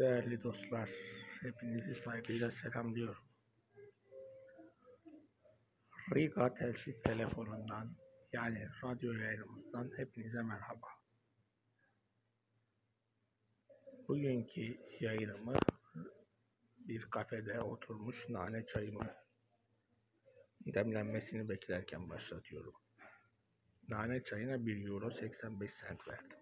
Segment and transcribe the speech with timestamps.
[0.00, 0.90] Değerli dostlar,
[1.42, 3.24] hepinizi saygıyla selamlıyorum.
[6.14, 7.96] Riga telsiz telefonundan
[8.32, 10.86] yani radyo yayınımızdan hepinize merhaba.
[14.08, 15.58] Bugünkü yayınımı
[16.78, 19.14] bir kafede oturmuş nane çayımı
[20.66, 22.74] demlenmesini beklerken başlatıyorum.
[23.88, 26.38] Nane çayına 1 euro 85 cent verdim.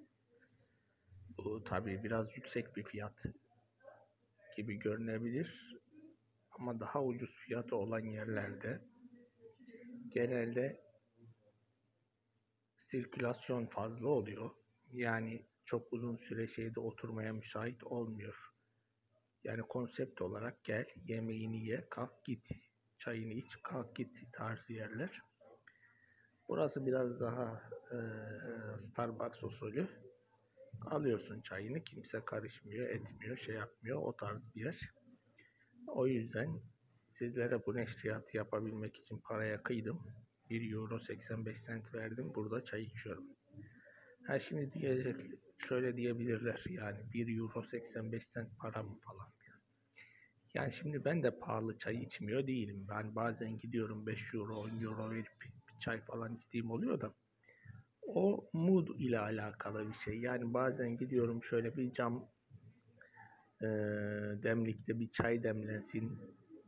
[1.38, 3.26] Bu tabii biraz yüksek bir fiyat
[4.58, 5.76] gibi görünebilir.
[6.50, 8.80] Ama daha ucuz fiyatı olan yerlerde
[10.14, 10.80] genelde
[12.74, 14.50] sirkülasyon fazla oluyor.
[14.92, 18.36] Yani çok uzun süre şeyde oturmaya müsait olmuyor.
[19.44, 22.46] Yani konsept olarak gel, yemeğini ye, kalk git,
[22.98, 25.22] çayını iç, kalk git tarzı yerler.
[26.48, 27.98] Burası biraz daha e,
[28.78, 30.07] Starbucks usulü.
[30.86, 34.02] Alıyorsun çayını, kimse karışmıyor, etmiyor, şey yapmıyor.
[34.02, 34.80] O tarz bir yer.
[35.86, 36.60] O yüzden
[37.08, 40.00] sizlere bu neşriyatı yapabilmek için paraya kıydım.
[40.50, 42.32] 1 euro 85 cent verdim.
[42.34, 43.24] Burada çay içiyorum.
[44.26, 45.16] Ha şimdi diyecek,
[45.58, 49.28] şöyle diyebilirler yani 1 euro 85 cent para mı falan.
[50.54, 52.86] Yani şimdi ben de pahalı çay içmiyor değilim.
[52.88, 57.14] Ben bazen gidiyorum 5 euro 10 euro verip bir çay falan içtiğim oluyor da
[58.18, 60.18] o mood ile alakalı bir şey.
[60.20, 62.28] Yani bazen gidiyorum şöyle bir cam
[63.62, 63.66] e,
[64.42, 66.18] demlikte bir çay demlensin.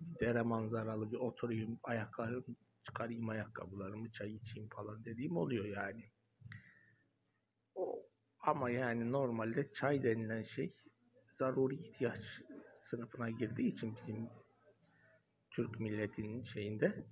[0.00, 2.44] Bir dere manzaralı bir oturayım, ayaklarım
[2.82, 6.04] çıkarayım ayakkabılarımı, çay içeyim falan dediğim oluyor yani.
[7.74, 8.06] O,
[8.40, 10.74] ama yani normalde çay denilen şey
[11.38, 12.42] zaruri ihtiyaç
[12.82, 14.28] sınıfına girdiği için bizim
[15.50, 17.04] Türk milletinin şeyinde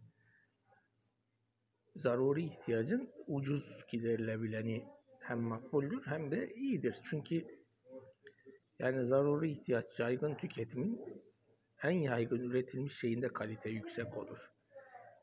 [2.02, 4.84] zaruri ihtiyacın ucuz giderilebileni
[5.20, 6.98] hem makbuldür hem de iyidir.
[7.10, 7.46] Çünkü
[8.78, 11.00] yani zaruri ihtiyaç yaygın tüketimin
[11.82, 14.38] en yaygın üretilmiş şeyinde kalite yüksek olur.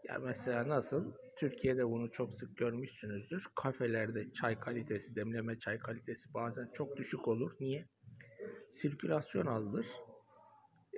[0.03, 1.13] Ya mesela nasıl?
[1.37, 3.47] Türkiye'de bunu çok sık görmüşsünüzdür.
[3.55, 7.51] Kafelerde çay kalitesi, demleme çay kalitesi bazen çok düşük olur.
[7.59, 7.85] Niye?
[8.71, 9.87] Sirkülasyon azdır.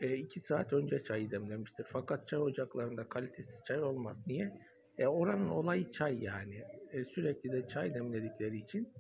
[0.02, 1.88] 2 e, saat önce çayı demlemiştir.
[1.92, 4.28] Fakat çay ocaklarında kalitesiz çay olmaz.
[4.28, 4.60] Niye?
[4.98, 6.64] E, oranın olayı çay yani.
[6.92, 8.94] E, sürekli de çay demledikleri için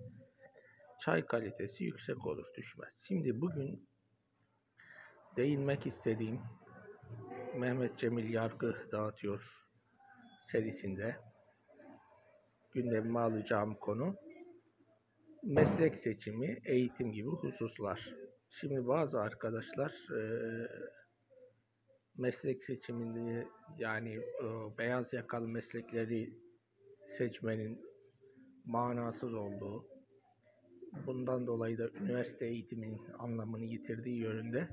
[0.99, 3.03] çay kalitesi yüksek olur, düşmez.
[3.07, 3.89] Şimdi bugün
[5.37, 6.39] değinmek istediğim
[7.55, 9.67] Mehmet Cemil Yargı dağıtıyor
[10.43, 11.15] serisinde
[12.73, 14.15] gündemime alacağım konu
[15.43, 18.15] meslek seçimi, eğitim gibi hususlar.
[18.49, 20.21] Şimdi bazı arkadaşlar e,
[22.17, 23.47] meslek seçimini
[23.77, 26.33] yani e, beyaz yakalı meslekleri
[27.07, 27.81] seçmenin
[28.65, 29.85] manasız olduğu,
[31.05, 34.67] bundan dolayı da üniversite eğitiminin anlamını yitirdiği yönünde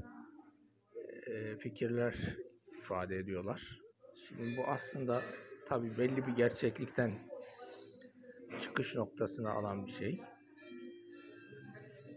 [1.27, 2.37] e, fikirler
[2.79, 3.81] ifade ediyorlar.
[4.29, 5.23] Şimdi bu aslında
[5.67, 7.13] tabi belli bir gerçeklikten
[8.61, 10.21] çıkış noktasına alan bir şey.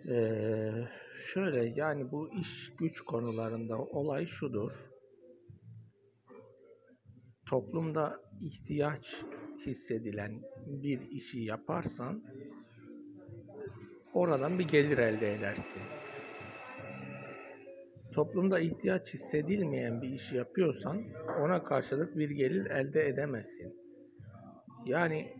[0.09, 0.71] Ee,
[1.19, 4.71] şöyle yani bu iş güç konularında olay şudur
[7.49, 9.15] toplumda ihtiyaç
[9.65, 12.23] hissedilen bir işi yaparsan
[14.13, 15.81] oradan bir gelir elde edersin.
[18.13, 21.03] Toplumda ihtiyaç hissedilmeyen bir işi yapıyorsan
[21.41, 23.75] ona karşılık bir gelir elde edemezsin.
[24.85, 25.33] Yani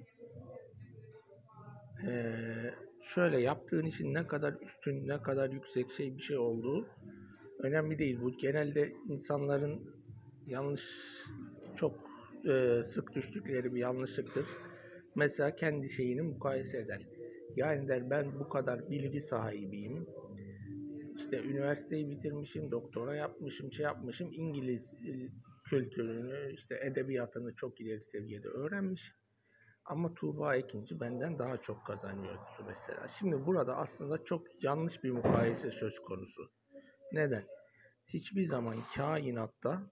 [3.02, 6.88] şöyle yaptığın işin ne kadar üstün, ne kadar yüksek şey bir şey olduğu
[7.60, 8.20] önemli değil.
[8.22, 9.98] Bu genelde insanların
[10.48, 10.84] yanlış
[11.78, 11.96] çok
[12.46, 14.46] e, sık düştükleri bir yanlışlıktır.
[15.16, 17.02] Mesela kendi şeyini mukayese eder.
[17.56, 20.08] Yani der ben bu kadar bilgi sahibiyim.
[21.18, 24.30] İşte üniversiteyi bitirmişim, doktora yapmışım, şey yapmışım.
[24.34, 25.12] İngiliz e,
[25.70, 29.14] kültürünü, işte edebiyatını çok ileri seviyede öğrenmiş.
[29.86, 33.08] Ama Tuğba ikinci benden daha çok kazanıyor mesela.
[33.08, 36.52] Şimdi burada aslında çok yanlış bir mukayese söz konusu.
[37.12, 37.44] Neden?
[38.08, 39.92] Hiçbir zaman kainatta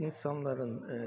[0.00, 0.98] insanların e,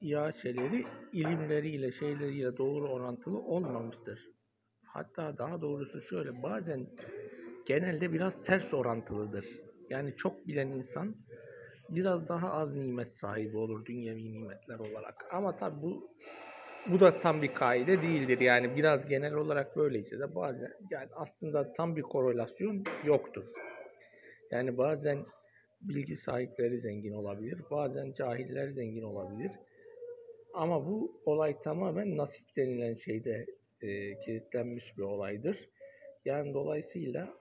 [0.00, 4.20] iaşeleri ilimleriyle şeyleriyle doğru orantılı olmamıştır.
[4.84, 6.86] Hatta daha doğrusu şöyle bazen
[7.66, 9.46] genelde biraz ters orantılıdır.
[9.90, 11.14] Yani çok bilen insan
[11.88, 15.24] biraz daha az nimet sahibi olur dünyevi nimetler olarak.
[15.30, 16.08] Ama tabi bu
[16.86, 18.40] bu da tam bir kaide değildir.
[18.40, 23.44] Yani biraz genel olarak böyleyse de bazen yani aslında tam bir korelasyon yoktur.
[24.50, 25.18] Yani bazen
[25.88, 27.60] bilgi sahipleri zengin olabilir.
[27.70, 29.52] Bazen cahiller zengin olabilir.
[30.54, 33.46] Ama bu olay tamamen nasip denilen şeyde
[33.80, 35.70] e, kilitlenmiş bir olaydır.
[36.24, 37.34] Yani dolayısıyla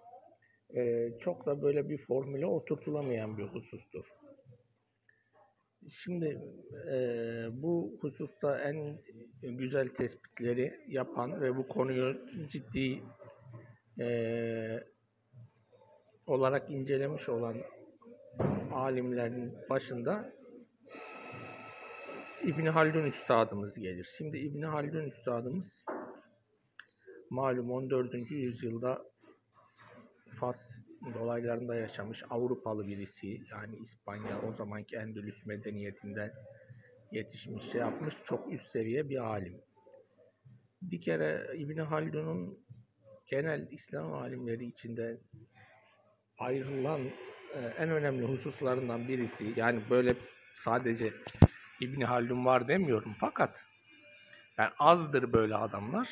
[0.75, 4.05] e, çok da böyle bir formüle oturtulamayan bir husustur.
[5.89, 6.41] Şimdi
[6.91, 6.97] e,
[7.51, 8.97] bu hususta en
[9.41, 13.03] güzel tespitleri yapan ve bu konuyu ciddi
[13.99, 14.07] e,
[16.27, 17.55] olarak incelemiş olan
[18.73, 20.33] alimlerin başında
[22.43, 24.09] İbni Haldun Üstadımız gelir.
[24.17, 25.85] Şimdi İbni Haldun Üstadımız
[27.29, 28.31] malum 14.
[28.31, 29.01] yüzyılda
[30.39, 30.79] Fas
[31.13, 33.41] dolaylarında yaşamış Avrupalı birisi.
[33.51, 36.31] Yani İspanya o zamanki Endülüs medeniyetinden
[37.11, 39.61] yetişmiş, şey yapmış çok üst seviye bir alim.
[40.81, 42.65] Bir kere İbni Haldun'un
[43.27, 45.17] genel İslam alimleri içinde
[46.37, 47.01] ayrılan
[47.55, 50.15] en önemli hususlarından birisi yani böyle
[50.53, 51.13] sadece
[51.81, 53.65] İbni Haldun var demiyorum fakat
[54.57, 56.09] yani azdır böyle adamlar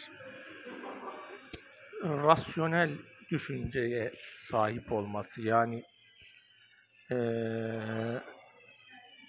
[2.04, 2.98] rasyonel
[3.32, 5.84] düşünceye sahip olması yani
[7.12, 8.22] eee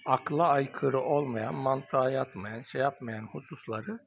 [0.05, 3.99] akla aykırı olmayan, mantığa yatmayan, şey yapmayan hususları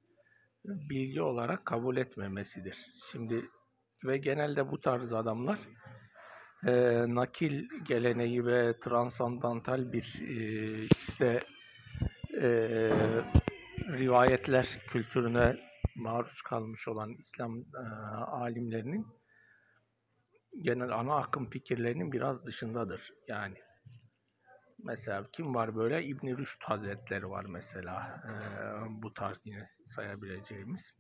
[0.65, 2.77] bilgi olarak kabul etmemesidir.
[3.13, 3.45] Şimdi
[4.05, 5.59] ve genelde bu tarz adamlar
[6.67, 6.73] e,
[7.15, 11.41] nakil geleneği ve transandantal bir e, işte
[12.35, 12.49] e,
[13.89, 15.57] rivayetler kültürüne
[15.97, 17.89] maruz kalmış olan İslam e,
[18.27, 19.07] alimlerinin
[20.63, 23.13] genel ana akım fikirlerinin biraz dışındadır.
[23.29, 23.57] Yani
[24.85, 26.05] mesela kim var böyle?
[26.05, 28.23] İbn Rüşd Hazretleri var mesela.
[28.25, 28.33] E,
[29.03, 30.95] bu tarz yine sayabileceğimiz.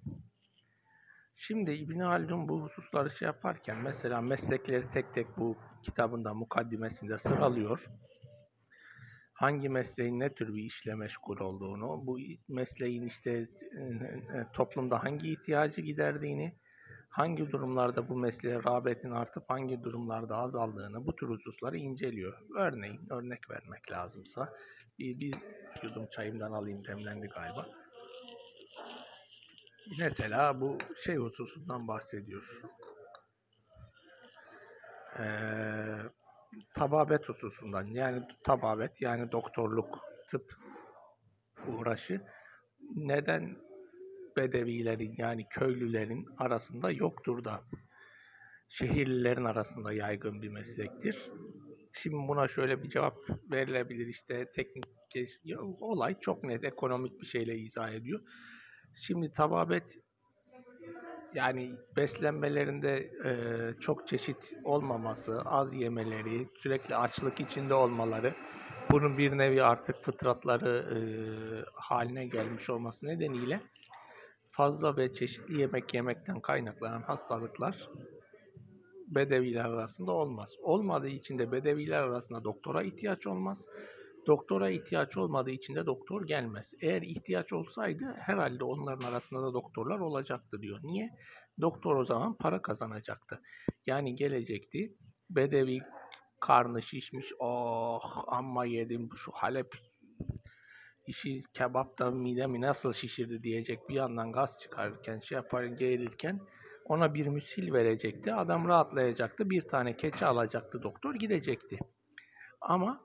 [1.40, 7.87] Şimdi İbn Haldun bu hususları şey yaparken mesela meslekleri tek tek bu kitabında mukaddimesinde sıralıyor.
[9.35, 12.19] Hangi mesleğin ne tür bir işle meşgul olduğunu, bu
[12.49, 16.52] mesleğin işte e, e, toplumda hangi ihtiyacı giderdiğini,
[17.08, 22.38] hangi durumlarda bu mesleğe rağbetin artıp hangi durumlarda azaldığını bu tür hususları inceliyor.
[22.58, 24.52] Örneğin örnek vermek lazımsa
[24.99, 25.35] bir, bir
[25.82, 27.67] yudum çayımdan alayım demlendi galiba.
[30.00, 32.62] Mesela bu şey hususundan bahsediyor.
[35.19, 35.23] Ee,
[36.75, 39.99] tababet hususundan yani tababet yani doktorluk
[40.29, 40.56] tıp
[41.67, 42.20] uğraşı
[42.96, 43.56] neden
[44.37, 47.61] bedevilerin yani köylülerin arasında yoktur da
[48.69, 51.31] şehirlilerin arasında yaygın bir meslektir.
[51.93, 53.17] Şimdi buna şöyle bir cevap
[53.50, 54.85] verilebilir işte teknik
[55.81, 58.20] olay çok net ekonomik bir şeyle izah ediyor.
[58.94, 59.99] Şimdi tababet
[61.35, 63.32] yani beslenmelerinde e,
[63.81, 68.35] çok çeşit olmaması, az yemeleri, sürekli açlık içinde olmaları,
[68.90, 70.99] bunun bir nevi artık fıtratları e,
[71.75, 73.61] haline gelmiş olması nedeniyle
[74.50, 77.88] fazla ve çeşitli yemek yemekten kaynaklanan hastalıklar
[79.08, 80.50] bedeviler arasında olmaz.
[80.62, 83.67] Olmadığı için de bedeviler arasında doktora ihtiyaç olmaz.
[84.26, 86.75] Doktora ihtiyaç olmadığı için de doktor gelmez.
[86.81, 90.81] Eğer ihtiyaç olsaydı herhalde onların arasında da doktorlar olacaktı diyor.
[90.82, 91.11] Niye?
[91.61, 93.41] Doktor o zaman para kazanacaktı.
[93.87, 94.97] Yani gelecekti
[95.31, 95.81] bedevi
[96.41, 99.75] karnı şişmiş oh amma yedim şu Halep
[101.06, 106.41] işi kebapta midemi nasıl şişirdi diyecek bir yandan gaz çıkarırken şey yapar geğirirken
[106.85, 108.35] ona bir müsil verecekti.
[108.35, 109.50] Adam rahatlayacaktı.
[109.50, 111.78] Bir tane keçi alacaktı doktor gidecekti.
[112.61, 113.00] Ama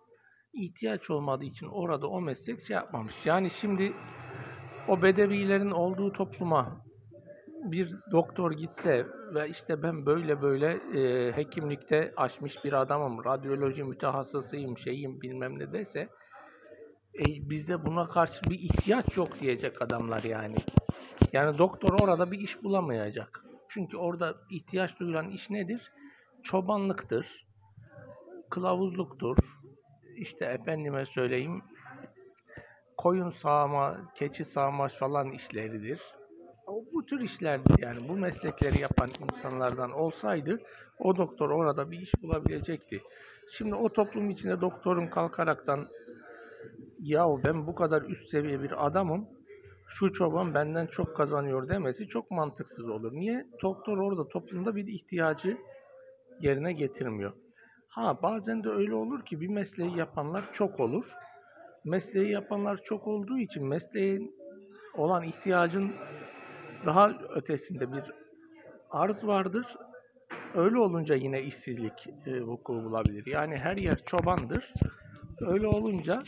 [0.53, 3.25] ihtiyaç olmadığı için orada o meslek şey yapmamış.
[3.25, 3.93] Yani şimdi
[4.87, 6.83] o bedevilerin olduğu topluma
[7.63, 14.77] bir doktor gitse ve işte ben böyle böyle e, hekimlikte aşmış bir adamım, radyoloji mütehassısıyım,
[14.77, 16.09] şeyim bilmem ne dese
[17.19, 20.55] e, bizde buna karşı bir ihtiyaç yok diyecek adamlar yani.
[21.33, 23.45] Yani doktor orada bir iş bulamayacak.
[23.69, 25.91] Çünkü orada ihtiyaç duyulan iş nedir?
[26.43, 27.45] Çobanlıktır,
[28.49, 29.37] kılavuzluktur,
[30.17, 31.61] işte efendime söyleyeyim
[32.97, 36.01] koyun sağma, keçi sağma falan işleridir.
[36.67, 40.59] O, bu tür işlerdir yani bu meslekleri yapan insanlardan olsaydı
[40.99, 43.01] o doktor orada bir iş bulabilecekti.
[43.51, 45.87] Şimdi o toplum içinde doktorun kalkaraktan
[46.99, 49.27] yahu ben bu kadar üst seviye bir adamım
[49.87, 53.13] şu çoban benden çok kazanıyor demesi çok mantıksız olur.
[53.13, 53.47] Niye?
[53.61, 55.57] Doktor orada toplumda bir ihtiyacı
[56.39, 57.33] yerine getirmiyor.
[57.95, 61.05] Ha bazen de öyle olur ki bir mesleği yapanlar çok olur.
[61.85, 64.35] Mesleği yapanlar çok olduğu için mesleğin
[64.97, 65.95] olan ihtiyacın
[66.85, 68.11] daha ötesinde bir
[68.89, 69.75] arz vardır.
[70.55, 73.25] Öyle olunca yine işsizlik e, vuku bulabilir.
[73.25, 74.73] Yani her yer çobandır.
[75.41, 76.23] Öyle olunca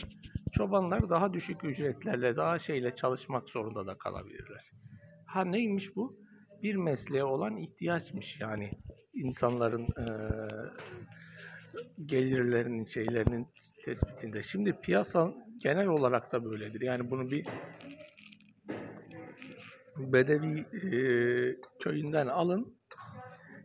[0.52, 4.70] çobanlar daha düşük ücretlerle, daha şeyle çalışmak zorunda da kalabilirler.
[5.26, 6.16] Ha neymiş bu?
[6.62, 8.70] Bir mesleğe olan ihtiyaçmış yani.
[9.14, 10.48] insanların eee,
[12.06, 13.48] gelirlerinin şeylerinin
[13.84, 14.42] tespitinde.
[14.42, 16.80] Şimdi piyasa genel olarak da böyledir.
[16.80, 17.44] Yani bunu bir
[19.98, 22.74] Bedevi eee, köyünden alın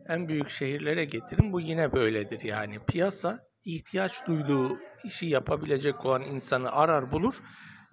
[0.08, 1.52] en büyük şehirlere getirin.
[1.52, 2.40] Bu yine böyledir.
[2.44, 7.42] Yani piyasa ihtiyaç duyduğu işi yapabilecek olan insanı arar bulur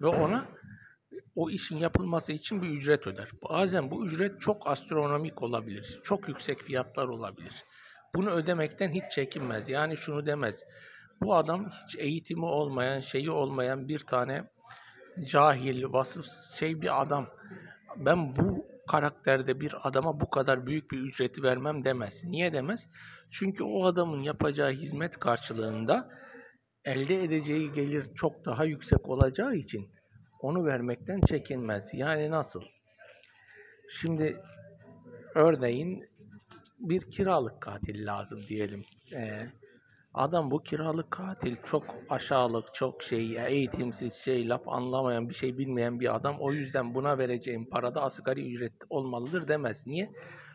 [0.00, 0.44] ve ona
[1.34, 3.28] o işin yapılması için bir ücret öder.
[3.50, 6.00] Bazen bu ücret çok astronomik olabilir.
[6.04, 7.64] Çok yüksek fiyatlar olabilir.
[8.14, 9.68] Bunu ödemekten hiç çekinmez.
[9.68, 10.64] Yani şunu demez.
[11.22, 14.44] Bu adam hiç eğitimi olmayan, şeyi olmayan bir tane
[15.24, 17.26] cahil, vasıfsız şey bir adam.
[17.96, 22.24] Ben bu karakterde bir adama bu kadar büyük bir ücreti vermem demez.
[22.24, 22.86] Niye demez?
[23.32, 26.08] Çünkü o adamın yapacağı hizmet karşılığında
[26.84, 29.90] elde edeceği gelir çok daha yüksek olacağı için
[30.40, 31.90] onu vermekten çekinmez.
[31.92, 32.62] Yani nasıl?
[34.00, 34.36] Şimdi
[35.34, 36.09] örneğin
[36.80, 38.84] bir kiralık katil lazım diyelim.
[39.12, 39.46] Ee,
[40.14, 46.00] adam bu kiralık katil çok aşağılık, çok şey, eğitimsiz, şey, laf anlamayan, bir şey bilmeyen
[46.00, 46.36] bir adam.
[46.40, 49.86] O yüzden buna vereceğim parada asgari ücret olmalıdır demez.
[49.86, 50.10] Niye?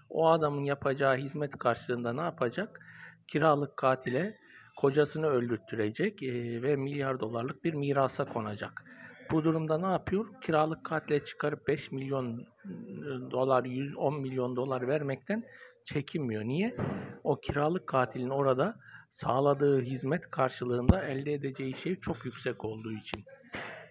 [0.09, 2.79] O adamın yapacağı hizmet karşılığında ne yapacak?
[3.27, 4.37] Kiralık katile
[4.77, 8.83] kocasını öldürttürecek e, ve milyar dolarlık bir mirasa konacak.
[9.31, 10.25] Bu durumda ne yapıyor?
[10.41, 15.43] Kiralık katile çıkarıp 5 milyon e, dolar, 110 milyon dolar vermekten
[15.85, 16.43] çekinmiyor.
[16.43, 16.75] Niye?
[17.23, 18.75] O kiralık katilin orada
[19.13, 23.23] sağladığı hizmet karşılığında elde edeceği şey çok yüksek olduğu için.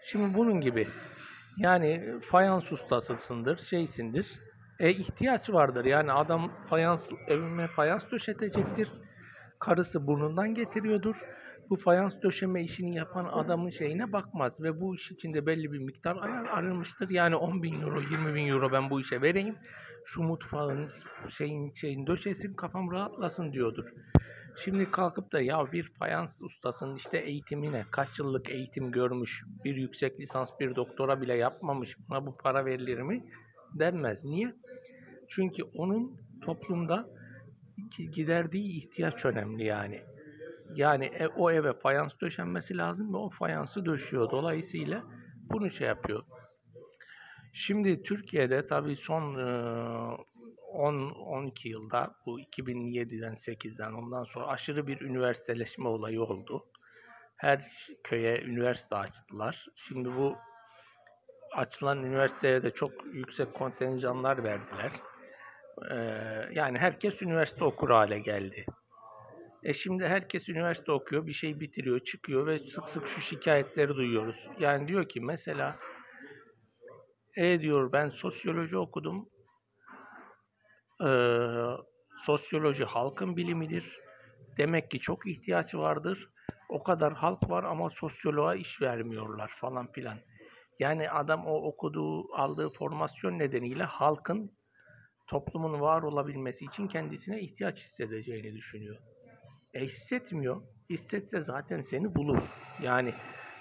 [0.06, 0.86] Şimdi bunun gibi
[1.56, 4.26] yani fayans ustasısındır, şeysindir.
[4.78, 5.84] E ihtiyaç vardır.
[5.84, 8.92] Yani adam fayans evime fayans döşetecektir.
[9.58, 11.16] Karısı burnundan getiriyordur.
[11.70, 16.16] Bu fayans döşeme işini yapan adamın şeyine bakmaz ve bu iş içinde belli bir miktar
[16.16, 17.10] ayar aranmıştır.
[17.10, 19.56] Yani 10 bin euro, 20 bin euro ben bu işe vereyim.
[20.04, 20.88] Şu mutfağın
[21.30, 23.84] şeyin şeyin döşesin kafam rahatlasın diyordur.
[24.56, 30.20] Şimdi kalkıp da ya bir fayans ustasının işte eğitimine kaç yıllık eğitim görmüş, bir yüksek
[30.20, 33.24] lisans bir doktora bile yapmamış buna bu para verilir mi
[33.74, 34.24] denmez.
[34.24, 34.54] Niye?
[35.28, 37.08] Çünkü onun toplumda
[38.14, 40.02] giderdiği ihtiyaç önemli yani.
[40.74, 44.30] Yani e, o eve fayans döşenmesi lazım ve o fayansı döşüyor.
[44.30, 45.02] Dolayısıyla
[45.50, 46.24] bunu şey yapıyor.
[47.56, 49.42] Şimdi Türkiye'de tabii son e,
[50.74, 56.64] 10-12 yılda bu 2007'den 8'den ondan sonra aşırı bir üniversiteleşme olayı oldu.
[57.36, 59.66] Her köye üniversite açtılar.
[59.76, 60.36] Şimdi bu
[61.52, 64.92] açılan üniversiteye de çok yüksek kontenjanlar verdiler.
[66.52, 68.66] Yani herkes üniversite okur hale geldi.
[69.62, 74.48] E şimdi herkes üniversite okuyor, bir şey bitiriyor, çıkıyor ve sık sık şu şikayetleri duyuyoruz.
[74.60, 75.76] Yani diyor ki mesela
[77.36, 79.28] e diyor ben sosyoloji okudum.
[81.04, 81.38] Ee,
[82.22, 84.00] sosyoloji halkın bilimidir.
[84.58, 86.28] Demek ki çok ihtiyaç vardır.
[86.68, 90.18] O kadar halk var ama sosyoloğa iş vermiyorlar falan filan.
[90.78, 94.50] Yani adam o okuduğu, aldığı formasyon nedeniyle halkın
[95.26, 98.96] toplumun var olabilmesi için kendisine ihtiyaç hissedeceğini düşünüyor.
[99.74, 100.62] E hissetmiyor.
[100.90, 102.38] Hissetse zaten seni bulur.
[102.82, 103.14] Yani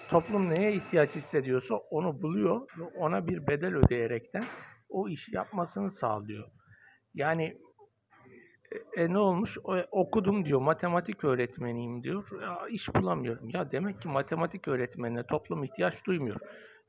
[0.08, 4.44] toplum neye ihtiyaç hissediyorsa onu buluyor ve ona bir bedel ödeyerekten
[4.88, 6.48] o işi yapmasını sağlıyor.
[7.14, 7.58] Yani
[8.96, 9.58] e, e, ne olmuş?
[9.64, 12.42] O, okudum diyor, matematik öğretmeniyim diyor.
[12.42, 13.48] Ya, iş bulamıyorum.
[13.50, 16.40] Ya demek ki matematik öğretmenine toplum ihtiyaç duymuyor.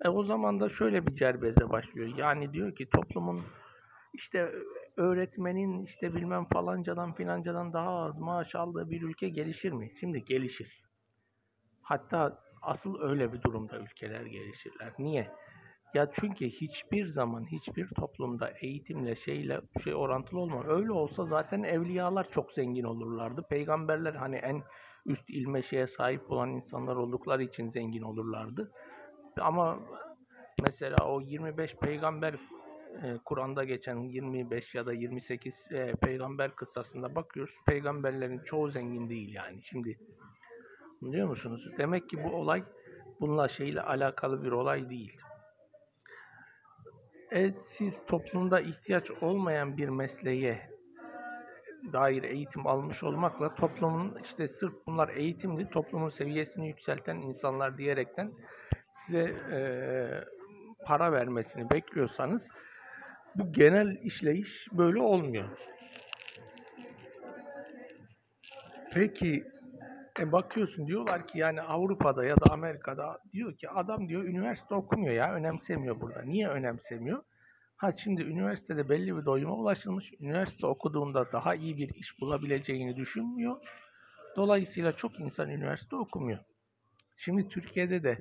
[0.06, 2.18] E o zaman da şöyle bir cerbeze başlıyor.
[2.18, 3.44] Yani diyor ki toplumun
[4.14, 4.52] işte
[4.98, 9.92] öğretmenin işte bilmem falancadan filancadan daha az maaş aldığı bir ülke gelişir mi?
[10.00, 10.84] Şimdi gelişir.
[11.82, 14.94] Hatta asıl öyle bir durumda ülkeler gelişirler.
[15.00, 15.32] Niye?
[15.94, 20.66] Ya çünkü hiçbir zaman hiçbir toplumda eğitimle şeyle şey orantılı olmaz.
[20.68, 23.44] Öyle olsa zaten evliyalar çok zengin olurlardı.
[23.50, 24.64] Peygamberler hani en
[25.06, 28.72] üst ilme şeye sahip olan insanlar oldukları için zengin olurlardı.
[29.42, 29.80] Ama
[30.62, 32.34] mesela o 25 peygamber
[33.04, 37.56] e, Kur'an'da geçen 25 ya da 28 e, peygamber kıssasında bakıyoruz.
[37.66, 39.64] Peygamberlerin çoğu zengin değil yani.
[39.64, 39.98] Şimdi
[41.06, 41.72] biliyor musunuz?
[41.78, 42.64] Demek ki bu olay
[43.20, 45.18] bununla şeyle alakalı bir olay değil.
[47.32, 50.70] Evet, siz toplumda ihtiyaç olmayan bir mesleğe
[51.94, 58.32] dair eğitim almış olmakla toplumun işte sırf bunlar eğitimli toplumun seviyesini yükselten insanlar diyerekten
[58.94, 59.60] size e,
[60.86, 62.48] para vermesini bekliyorsanız
[63.36, 65.46] bu genel işleyiş böyle olmuyor.
[68.94, 69.48] Peki
[70.20, 75.14] e bakıyorsun diyorlar ki yani Avrupa'da ya da Amerika'da diyor ki adam diyor üniversite okumuyor
[75.14, 76.22] ya önemsemiyor burada.
[76.22, 77.24] Niye önemsemiyor?
[77.78, 80.14] Ha şimdi üniversitede belli bir doyuma ulaşılmış.
[80.20, 83.58] Üniversite okuduğunda daha iyi bir iş bulabileceğini düşünmüyor.
[84.36, 86.40] Dolayısıyla çok insan üniversite okumuyor.
[87.18, 88.20] Şimdi Türkiye'de de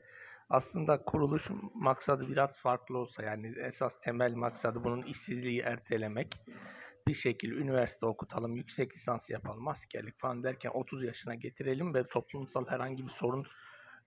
[0.51, 6.41] aslında kuruluş maksadı biraz farklı olsa yani esas temel maksadı bunun işsizliği ertelemek.
[7.09, 12.67] Bir şekilde üniversite okutalım, yüksek lisans yapalım, askerlik falan derken 30 yaşına getirelim ve toplumsal
[12.67, 13.47] herhangi bir sorun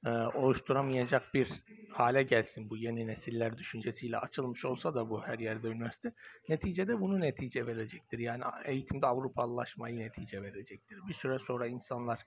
[0.06, 1.50] e, oluşturamayacak bir
[1.90, 6.14] hale gelsin bu yeni nesiller düşüncesiyle açılmış olsa da bu her yerde üniversite
[6.50, 8.20] neticede bunu netice verecektir.
[8.20, 10.98] Yani eğitimde Avrupalılaşmayı netice verecektir.
[11.08, 12.26] Bir süre sonra insanlar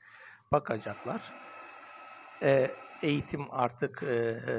[0.52, 1.32] bakacaklar.
[2.42, 2.70] E,
[3.02, 4.14] eğitim artık e,
[4.48, 4.54] e,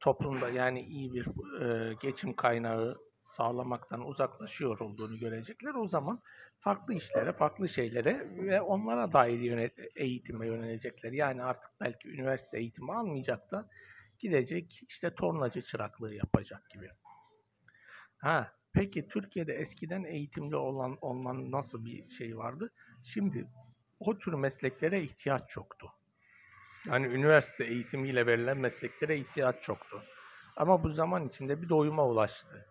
[0.00, 1.26] toplumda yani iyi bir
[1.60, 5.74] e, geçim kaynağı sağlamaktan uzaklaşıyor olduğunu görecekler.
[5.74, 6.20] O zaman
[6.60, 11.12] farklı işlere, farklı şeylere ve onlara dair yönet eğitime yönelecekler.
[11.12, 13.68] Yani artık belki üniversite eğitimi almayacak da
[14.18, 16.90] gidecek işte tornacı çıraklığı yapacak gibi.
[18.18, 22.70] Ha, peki Türkiye'de eskiden eğitimli olan olman nasıl bir şey vardı?
[23.04, 23.46] Şimdi
[24.00, 25.92] o tür mesleklere ihtiyaç çoktu.
[26.86, 30.02] Yani üniversite eğitimiyle verilen mesleklere ihtiyaç çoktu.
[30.56, 32.66] Ama bu zaman içinde bir doyuma ulaştı.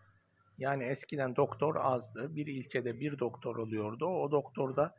[0.62, 2.36] Yani eskiden doktor azdı.
[2.36, 4.06] Bir ilçede bir doktor oluyordu.
[4.06, 4.96] O doktor da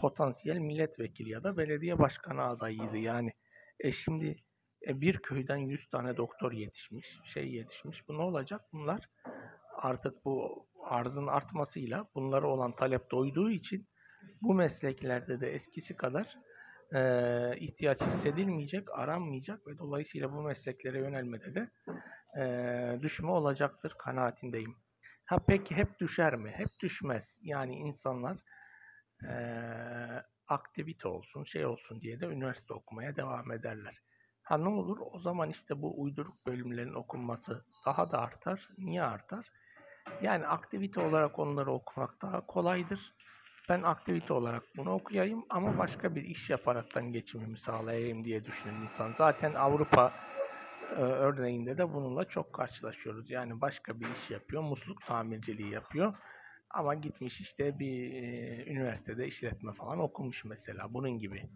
[0.00, 2.96] potansiyel milletvekili ya da belediye başkanı adayıydı.
[2.96, 3.32] Yani
[3.80, 4.36] e şimdi
[4.86, 8.08] e bir köyden 100 tane doktor yetişmiş, şey yetişmiş.
[8.08, 8.60] Bu ne olacak?
[8.72, 9.08] Bunlar
[9.76, 13.88] artık bu arzın artmasıyla bunlara olan talep doyduğu için
[14.42, 16.38] bu mesleklerde de eskisi kadar
[16.94, 17.00] e,
[17.58, 21.68] ihtiyaç hissedilmeyecek, aranmayacak ve dolayısıyla bu mesleklere yönelmede de
[22.40, 24.83] e, düşme olacaktır kanaatindeyim.
[25.26, 26.52] Ha peki hep düşer mi?
[26.56, 27.38] Hep düşmez.
[27.42, 28.36] Yani insanlar
[29.28, 29.34] e,
[30.48, 33.98] aktivite olsun, şey olsun diye de üniversite okumaya devam ederler.
[34.42, 34.98] Ha ne olur?
[35.12, 38.68] O zaman işte bu uyduruk bölümlerin okunması daha da artar.
[38.78, 39.52] Niye artar?
[40.22, 43.14] Yani aktivite olarak onları okumak daha kolaydır.
[43.68, 49.12] Ben aktivite olarak bunu okuyayım ama başka bir iş yaparaktan geçimimi sağlayayım diye düşünen insan.
[49.12, 50.12] Zaten Avrupa
[50.90, 53.30] e, örneğinde de bununla çok karşılaşıyoruz.
[53.30, 56.14] Yani başka bir iş yapıyor, musluk tamirciliği yapıyor.
[56.70, 61.48] Ama gitmiş işte bir e, üniversitede işletme falan okumuş mesela bunun gibi.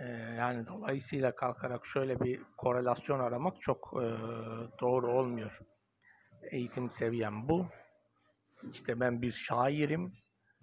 [0.00, 0.04] E,
[0.38, 4.06] yani dolayısıyla kalkarak şöyle bir korelasyon aramak çok e,
[4.80, 5.60] doğru olmuyor.
[6.50, 7.66] Eğitim seviyem bu.
[8.70, 10.10] İşte ben bir şairim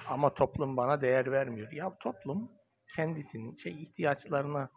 [0.07, 1.71] ama toplum bana değer vermiyor.
[1.71, 2.51] Ya toplum
[2.95, 4.69] kendisinin şey ihtiyaçlarına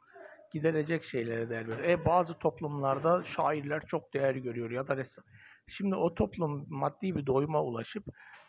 [0.54, 1.88] giderecek şeylere değer veriyor.
[1.88, 5.24] E bazı toplumlarda şairler çok değer görüyor ya da ressam.
[5.66, 8.04] Şimdi o toplum maddi bir doyuma ulaşıp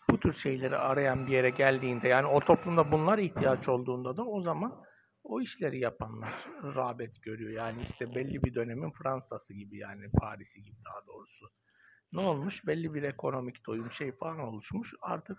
[0.09, 4.41] bu tür şeyleri arayan bir yere geldiğinde yani o toplumda bunlar ihtiyaç olduğunda da o
[4.41, 4.83] zaman
[5.23, 7.51] o işleri yapanlar rağbet görüyor.
[7.51, 11.45] Yani işte belli bir dönemin Fransa'sı gibi yani Paris'i gibi daha doğrusu.
[12.13, 12.67] Ne olmuş?
[12.67, 14.93] Belli bir ekonomik doyum şey falan oluşmuş.
[15.01, 15.37] Artık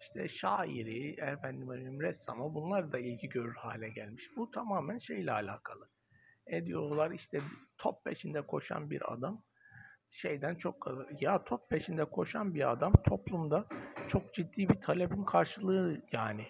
[0.00, 4.30] işte şairi, efendim ressamı bunlar da ilgi görür hale gelmiş.
[4.36, 5.88] Bu tamamen şeyle alakalı
[6.48, 7.10] ediyorlar.
[7.10, 7.38] İşte
[7.78, 9.42] top peşinde koşan bir adam
[10.10, 10.86] şeyden çok
[11.20, 13.66] ya top peşinde koşan bir adam toplumda
[14.08, 16.46] çok ciddi bir talebin karşılığı yani.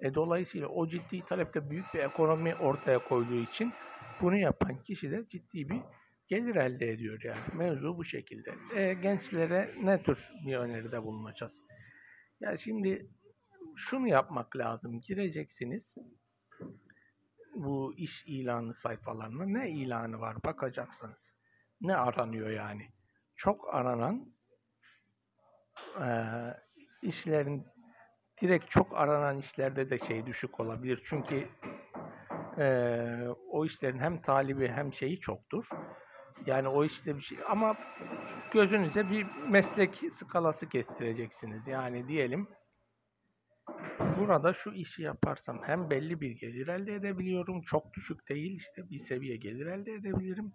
[0.00, 3.72] E, dolayısıyla o ciddi talepte büyük bir ekonomi ortaya koyduğu için
[4.20, 5.80] bunu yapan kişi de ciddi bir
[6.28, 7.40] gelir elde ediyor yani.
[7.54, 8.54] Mevzu bu şekilde.
[8.76, 11.62] E, gençlere ne tür bir öneride bulunacağız?
[12.40, 13.06] Ya şimdi
[13.76, 15.00] şunu yapmak lazım.
[15.00, 15.94] Gireceksiniz
[17.54, 21.32] bu iş ilanı sayfalarına ne ilanı var bakacaksınız.
[21.80, 22.92] Ne aranıyor yani.
[23.36, 24.32] Çok aranan
[26.00, 26.08] e,
[27.02, 27.66] işlerin
[28.40, 31.02] direkt çok aranan işlerde de şey düşük olabilir.
[31.04, 31.48] Çünkü
[32.58, 35.68] e, o işlerin hem talibi hem şeyi çoktur.
[36.46, 37.76] Yani o işte bir şey ama
[38.52, 41.66] gözünüze bir meslek skalası kestireceksiniz.
[41.66, 42.48] Yani diyelim
[44.18, 47.62] burada şu işi yaparsam hem belli bir gelir elde edebiliyorum.
[47.62, 50.52] Çok düşük değil işte bir seviye gelir elde edebilirim.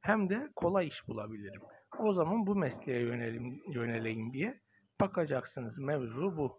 [0.00, 1.62] Hem de kolay iş bulabilirim.
[1.98, 4.60] O zaman bu mesleğe yönelim, yöneleyim diye
[5.00, 5.78] bakacaksınız.
[5.78, 6.58] Mevzu bu.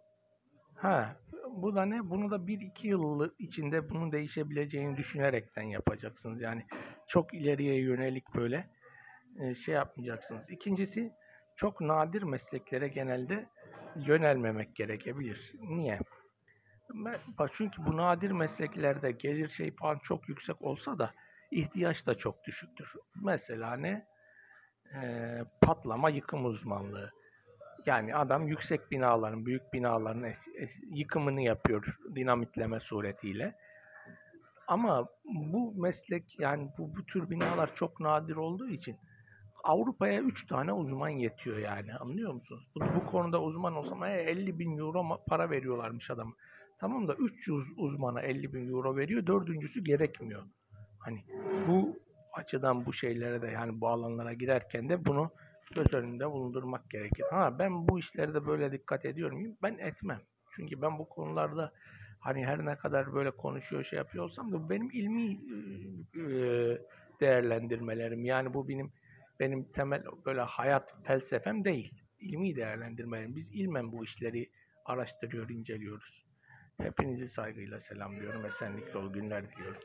[0.76, 1.16] Ha,
[1.50, 2.10] bu da ne?
[2.10, 6.42] Bunu da bir iki yıl içinde bunun değişebileceğini düşünerekten yapacaksınız.
[6.42, 6.66] Yani
[7.08, 8.70] çok ileriye yönelik böyle
[9.40, 10.50] e, şey yapmayacaksınız.
[10.50, 11.12] İkincisi
[11.56, 13.50] çok nadir mesleklere genelde
[13.96, 15.54] yönelmemek gerekebilir.
[15.60, 16.00] Niye?
[17.54, 21.14] Çünkü bu nadir mesleklerde gelir şey falan çok yüksek olsa da
[21.52, 22.94] ihtiyaç da çok düşüktür.
[23.24, 24.06] Mesela ne?
[24.94, 27.12] Ee, patlama yıkım uzmanlığı.
[27.86, 33.56] Yani adam yüksek binaların, büyük binaların es, es, yıkımını yapıyor dinamitleme suretiyle.
[34.68, 38.98] Ama bu meslek yani bu, bu tür binalar çok nadir olduğu için
[39.64, 42.68] Avrupa'ya 3 tane uzman yetiyor yani anlıyor musunuz?
[42.76, 46.34] Bu, bu konuda uzman olsam e, 50 bin euro para veriyorlarmış adama.
[46.80, 50.44] Tamam da 300 uzmana 50 bin euro veriyor, dördüncüsü gerekmiyor.
[51.00, 51.24] Hani
[51.68, 52.00] bu
[52.34, 55.32] açıdan bu şeylere de yani bu alanlara girerken de bunu
[55.76, 57.26] göz önünde bulundurmak gerekir.
[57.32, 59.58] Ha ben bu işlerde böyle dikkat ediyor muyum?
[59.64, 60.22] Ben etmem.
[60.56, 61.74] Çünkü ben bu konularda
[62.20, 65.40] hani her ne kadar böyle konuşuyor şey yapıyor olsam da benim ilmi
[67.22, 68.26] değerlendirmelerim.
[68.26, 68.92] Yani bu benim
[69.40, 71.92] benim temel böyle hayat felsefem değil.
[72.20, 73.36] İlmi değerlendirmelerim.
[73.36, 74.50] Biz ilmen bu işleri
[74.86, 76.25] araştırıyor, inceliyoruz.
[76.82, 78.46] Hepinizi saygıyla selamlıyorum.
[78.46, 79.82] Esenlikle ol günler diliyorum.